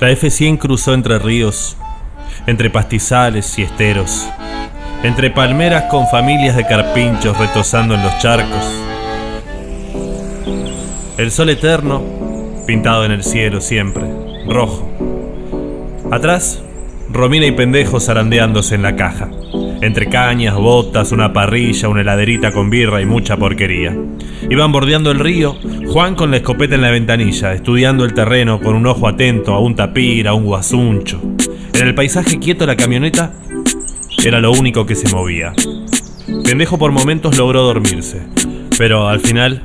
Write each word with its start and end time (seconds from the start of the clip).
La 0.00 0.12
F100 0.12 0.58
cruzó 0.58 0.94
entre 0.94 1.18
ríos, 1.18 1.76
entre 2.46 2.70
pastizales 2.70 3.58
y 3.58 3.62
esteros, 3.62 4.28
entre 5.02 5.30
palmeras 5.30 5.84
con 5.90 6.06
familias 6.06 6.54
de 6.54 6.64
carpinchos 6.64 7.36
retosando 7.36 7.96
en 7.96 8.02
los 8.04 8.16
charcos. 8.20 8.64
El 11.16 11.32
sol 11.32 11.50
eterno, 11.50 12.00
pintado 12.64 13.04
en 13.04 13.10
el 13.10 13.24
cielo 13.24 13.60
siempre, 13.60 14.04
rojo. 14.46 14.88
Atrás, 16.12 16.62
Romina 17.10 17.46
y 17.46 17.52
Pendejo 17.52 17.98
zarandeándose 17.98 18.76
en 18.76 18.82
la 18.82 18.94
caja. 18.94 19.28
Entre 19.80 20.08
cañas, 20.08 20.56
botas, 20.56 21.12
una 21.12 21.32
parrilla, 21.32 21.88
una 21.88 22.00
heladerita 22.00 22.50
con 22.50 22.68
birra 22.68 23.00
y 23.00 23.06
mucha 23.06 23.36
porquería. 23.36 23.96
Iban 24.50 24.72
bordeando 24.72 25.12
el 25.12 25.20
río, 25.20 25.56
Juan 25.86 26.16
con 26.16 26.32
la 26.32 26.38
escopeta 26.38 26.74
en 26.74 26.82
la 26.82 26.90
ventanilla, 26.90 27.52
estudiando 27.52 28.04
el 28.04 28.12
terreno 28.12 28.60
con 28.60 28.74
un 28.74 28.86
ojo 28.86 29.06
atento 29.06 29.54
a 29.54 29.60
un 29.60 29.76
tapir, 29.76 30.26
a 30.26 30.34
un 30.34 30.44
guasuncho. 30.44 31.20
En 31.74 31.86
el 31.86 31.94
paisaje 31.94 32.40
quieto 32.40 32.66
la 32.66 32.76
camioneta 32.76 33.32
era 34.24 34.40
lo 34.40 34.50
único 34.50 34.84
que 34.84 34.96
se 34.96 35.08
movía. 35.14 35.52
Pendejo 36.44 36.76
por 36.76 36.90
momentos 36.90 37.38
logró 37.38 37.62
dormirse, 37.62 38.20
pero 38.76 39.08
al 39.08 39.20
final 39.20 39.62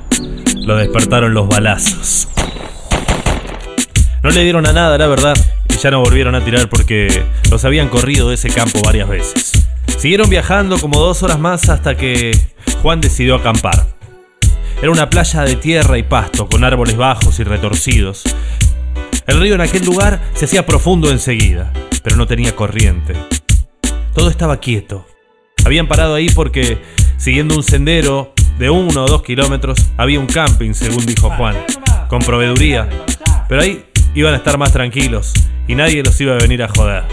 lo 0.65 0.77
despertaron 0.77 1.33
los 1.33 1.47
balazos. 1.47 2.27
No 4.21 4.29
le 4.29 4.43
dieron 4.43 4.67
a 4.67 4.73
nada, 4.73 4.97
la 4.97 5.07
verdad, 5.07 5.35
y 5.69 5.77
ya 5.77 5.89
no 5.89 6.01
volvieron 6.01 6.35
a 6.35 6.45
tirar 6.45 6.69
porque 6.69 7.23
los 7.49 7.65
habían 7.65 7.89
corrido 7.89 8.29
de 8.29 8.35
ese 8.35 8.49
campo 8.49 8.79
varias 8.85 9.09
veces. 9.09 9.62
Siguieron 10.03 10.29
viajando 10.29 10.77
como 10.79 10.99
dos 10.99 11.23
horas 11.23 11.39
más 11.39 11.69
hasta 11.69 11.95
que 11.95 12.37
Juan 12.81 12.99
decidió 12.99 13.35
acampar. 13.35 13.87
Era 14.81 14.91
una 14.91 15.09
playa 15.09 15.43
de 15.43 15.55
tierra 15.55 15.97
y 15.97 16.03
pasto, 16.03 16.49
con 16.49 16.65
árboles 16.65 16.97
bajos 16.97 17.39
y 17.39 17.45
retorcidos. 17.45 18.23
El 19.27 19.39
río 19.39 19.55
en 19.55 19.61
aquel 19.61 19.85
lugar 19.85 20.21
se 20.33 20.43
hacía 20.43 20.65
profundo 20.65 21.09
enseguida, 21.09 21.71
pero 22.03 22.17
no 22.17 22.27
tenía 22.27 22.53
corriente. 22.53 23.13
Todo 24.13 24.29
estaba 24.29 24.57
quieto. 24.57 25.07
Habían 25.63 25.87
parado 25.87 26.15
ahí 26.15 26.27
porque, 26.31 26.79
siguiendo 27.15 27.55
un 27.55 27.63
sendero 27.63 28.33
de 28.59 28.69
uno 28.69 29.05
o 29.05 29.07
dos 29.07 29.23
kilómetros, 29.23 29.79
había 29.95 30.19
un 30.19 30.27
camping, 30.27 30.73
según 30.73 31.05
dijo 31.05 31.29
Juan, 31.29 31.55
con 32.09 32.19
proveeduría. 32.19 32.89
Pero 33.47 33.61
ahí 33.61 33.85
iban 34.15 34.33
a 34.33 34.37
estar 34.37 34.57
más 34.57 34.73
tranquilos 34.73 35.31
y 35.65 35.75
nadie 35.75 36.03
los 36.03 36.19
iba 36.19 36.33
a 36.33 36.39
venir 36.39 36.61
a 36.61 36.67
joder. 36.67 37.05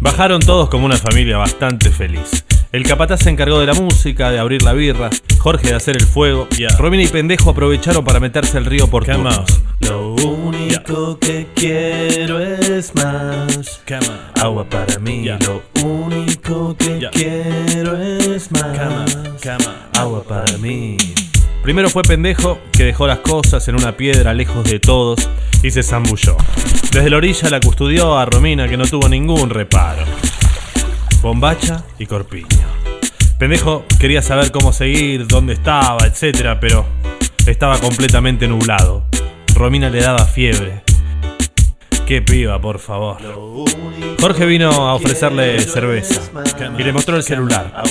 Bajaron 0.00 0.40
todos 0.40 0.70
como 0.70 0.86
una 0.86 0.96
familia 0.96 1.36
bastante 1.36 1.90
feliz. 1.90 2.44
El 2.72 2.84
capataz 2.84 3.20
se 3.20 3.28
encargó 3.28 3.60
de 3.60 3.66
la 3.66 3.74
música, 3.74 4.30
de 4.30 4.38
abrir 4.38 4.62
la 4.62 4.72
birra, 4.72 5.10
Jorge 5.38 5.68
de 5.68 5.74
hacer 5.74 5.96
el 5.96 6.06
fuego. 6.06 6.48
Romina 6.78 7.02
y 7.02 7.08
Pendejo 7.08 7.50
aprovecharon 7.50 8.02
para 8.02 8.18
meterse 8.18 8.56
al 8.56 8.64
río 8.64 8.86
por 8.88 9.04
turnos. 9.04 9.60
Lo 9.80 10.14
único 10.14 11.18
que 11.18 11.48
quiero 11.54 12.40
es 12.40 12.94
más 12.94 13.82
agua 14.40 14.64
para 14.64 14.98
mí. 15.00 15.26
Lo 15.26 15.62
único 15.84 16.74
que 16.78 17.06
quiero 17.12 18.00
es 18.00 18.50
más 18.52 18.78
agua 19.98 20.22
para 20.22 20.56
mí. 20.56 20.96
Primero 21.62 21.90
fue 21.90 22.02
pendejo, 22.02 22.58
que 22.72 22.84
dejó 22.84 23.06
las 23.06 23.18
cosas 23.18 23.68
en 23.68 23.74
una 23.74 23.94
piedra 23.94 24.32
lejos 24.32 24.64
de 24.64 24.80
todos 24.80 25.28
y 25.62 25.70
se 25.70 25.82
zambulló. 25.82 26.36
Desde 26.92 27.10
la 27.10 27.16
orilla 27.16 27.50
la 27.50 27.60
custodió 27.60 28.18
a 28.18 28.24
Romina, 28.24 28.68
que 28.68 28.76
no 28.76 28.86
tuvo 28.86 29.08
ningún 29.08 29.50
reparo. 29.50 30.04
Bombacha 31.22 31.84
y 31.98 32.06
corpiño. 32.06 32.46
Pendejo 33.38 33.84
quería 33.98 34.22
saber 34.22 34.50
cómo 34.50 34.72
seguir, 34.72 35.26
dónde 35.26 35.54
estaba, 35.54 36.06
etc., 36.06 36.58
pero 36.60 36.84
estaba 37.46 37.78
completamente 37.78 38.48
nublado. 38.48 39.04
Romina 39.54 39.90
le 39.90 40.00
daba 40.00 40.24
fiebre. 40.26 40.82
Qué 42.06 42.22
piba, 42.22 42.60
por 42.60 42.78
favor. 42.80 43.18
Jorge 44.20 44.44
vino 44.44 44.70
a 44.70 44.94
ofrecerle 44.94 45.60
cerveza 45.60 46.20
y 46.76 46.82
le 46.82 46.92
mostró 46.92 47.16
el 47.16 47.22
celular. 47.22 47.84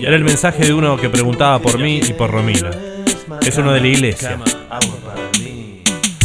Era 0.00 0.16
el 0.16 0.24
mensaje 0.24 0.64
de 0.64 0.74
uno 0.74 0.96
que 0.96 1.08
preguntaba 1.08 1.58
por 1.58 1.78
mí 1.78 2.00
y 2.06 2.12
por 2.12 2.30
Romina. 2.30 2.70
Es 3.40 3.56
uno 3.56 3.72
de 3.72 3.80
la 3.80 3.86
iglesia. 3.86 4.38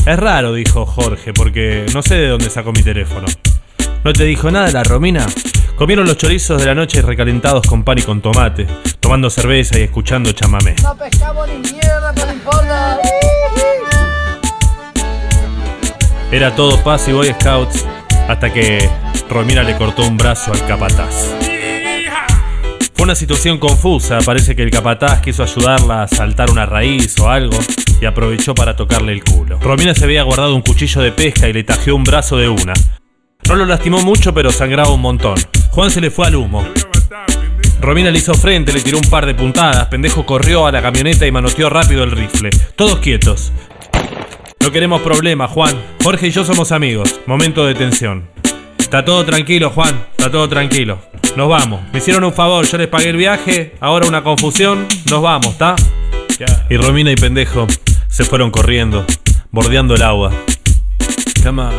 Es 0.05 0.19
raro, 0.19 0.53
dijo 0.53 0.85
Jorge, 0.85 1.31
porque 1.33 1.85
no 1.93 2.01
sé 2.01 2.15
de 2.15 2.27
dónde 2.27 2.49
sacó 2.49 2.73
mi 2.73 2.83
teléfono. 2.83 3.25
¿No 4.03 4.11
te 4.11 4.25
dijo 4.25 4.51
nada 4.51 4.69
la 4.69 4.83
Romina? 4.83 5.25
Comieron 5.77 6.05
los 6.05 6.17
chorizos 6.17 6.59
de 6.59 6.65
la 6.65 6.75
noche 6.75 7.01
recalentados 7.01 7.65
con 7.65 7.85
pan 7.85 7.99
y 7.99 8.01
con 8.01 8.21
tomate, 8.21 8.67
tomando 8.99 9.29
cerveza 9.29 9.79
y 9.79 9.83
escuchando 9.83 10.33
chamamé. 10.33 10.75
No 10.83 10.97
pescamos 10.97 11.47
ni 11.47 11.71
mierda, 11.71 12.11
no 12.11 12.33
importa. 12.33 12.99
Era 16.33 16.53
todo 16.53 16.83
paz 16.83 17.07
y 17.07 17.13
Boy 17.13 17.33
Scouts 17.39 17.85
hasta 18.27 18.51
que 18.51 18.89
Romina 19.29 19.63
le 19.63 19.77
cortó 19.77 20.05
un 20.05 20.17
brazo 20.17 20.51
al 20.51 20.65
capataz. 20.67 21.52
Una 23.03 23.15
situación 23.15 23.57
confusa, 23.57 24.19
parece 24.19 24.55
que 24.55 24.63
el 24.63 24.71
capataz 24.71 25.19
quiso 25.19 25.43
ayudarla 25.43 26.03
a 26.03 26.07
saltar 26.07 26.49
una 26.49 26.65
raíz 26.65 27.19
o 27.19 27.29
algo 27.29 27.59
y 27.99 28.05
aprovechó 28.05 28.55
para 28.55 28.77
tocarle 28.77 29.11
el 29.11 29.21
culo. 29.21 29.59
Romina 29.59 29.93
se 29.93 30.05
había 30.05 30.23
guardado 30.23 30.55
un 30.55 30.61
cuchillo 30.61 31.01
de 31.01 31.11
pesca 31.11 31.49
y 31.49 31.51
le 31.51 31.65
tajeó 31.65 31.97
un 31.97 32.05
brazo 32.05 32.37
de 32.37 32.47
una. 32.47 32.71
No 33.49 33.55
lo 33.55 33.65
lastimó 33.65 33.99
mucho, 33.99 34.33
pero 34.33 34.53
sangraba 34.53 34.93
un 34.93 35.01
montón. 35.01 35.35
Juan 35.71 35.91
se 35.91 35.99
le 35.99 36.11
fue 36.11 36.27
al 36.27 36.37
humo. 36.37 36.65
Romina 37.81 38.09
le 38.09 38.19
hizo 38.19 38.35
frente, 38.35 38.71
le 38.71 38.79
tiró 38.79 38.99
un 38.99 39.09
par 39.09 39.25
de 39.25 39.35
puntadas. 39.35 39.87
Pendejo 39.87 40.25
corrió 40.25 40.65
a 40.65 40.71
la 40.71 40.81
camioneta 40.81 41.27
y 41.27 41.31
manoteó 41.31 41.69
rápido 41.69 42.05
el 42.05 42.11
rifle. 42.11 42.51
Todos 42.77 42.99
quietos. 42.99 43.51
No 44.61 44.71
queremos 44.71 45.01
problemas, 45.01 45.51
Juan. 45.51 45.75
Jorge 46.01 46.27
y 46.27 46.31
yo 46.31 46.45
somos 46.45 46.71
amigos. 46.71 47.19
Momento 47.25 47.65
de 47.65 47.75
tensión. 47.75 48.29
Está 48.79 49.03
todo 49.03 49.25
tranquilo, 49.25 49.71
Juan. 49.71 50.05
Está 50.17 50.31
todo 50.31 50.47
tranquilo. 50.47 51.12
Nos 51.35 51.49
vamos. 51.49 51.81
Me 51.91 51.99
hicieron 51.99 52.23
un 52.23 52.33
favor, 52.33 52.65
yo 52.65 52.77
les 52.77 52.87
pagué 52.87 53.09
el 53.09 53.17
viaje. 53.17 53.75
Ahora 53.79 54.07
una 54.07 54.23
confusión. 54.23 54.87
Nos 55.09 55.21
vamos, 55.21 55.47
¿está? 55.47 55.75
Y 56.69 56.77
Romina 56.77 57.11
y 57.11 57.15
Pendejo 57.15 57.67
se 58.07 58.23
fueron 58.23 58.51
corriendo, 58.51 59.05
bordeando 59.51 59.95
el 59.95 60.03
agua. 60.03 60.31
Cama. 61.41 61.71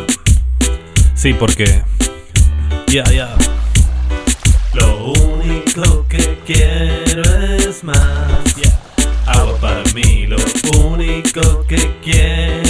Sí, 1.15 1.35
porque. 1.35 1.83
Ya, 2.89 3.05
ya. 3.05 3.35
Lo 4.75 5.13
único 5.13 6.07
que 6.09 6.39
quiero 6.45 7.23
es 7.57 7.85
más 7.85 7.97
agua 9.27 9.57
para 9.61 9.83
mí. 9.95 10.27
Lo 10.27 10.37
único 10.81 11.65
que 11.67 11.97
quiero 12.03 12.64